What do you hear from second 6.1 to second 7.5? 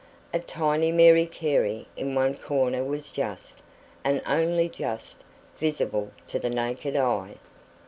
to the naked eye.